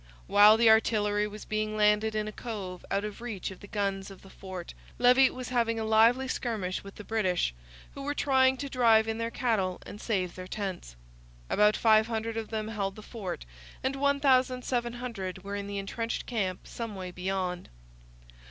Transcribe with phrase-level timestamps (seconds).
[0.25, 4.09] While the artillery was being landed in a cove out of reach of the guns
[4.09, 7.53] of the fort Levis was having a lively skirmish with the British,
[7.93, 10.95] who were trying to drive in their cattle and save their tents.
[11.51, 13.45] About 500 of them held the fort,
[13.83, 17.69] and 1,700 were in the entrenched camp some way beyond.